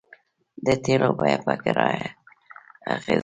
د 0.65 0.67
تیلو 0.83 1.09
بیه 1.19 1.37
په 1.45 1.53
کرایه 1.63 2.07
اغیز 2.93 3.07
لري 3.17 3.19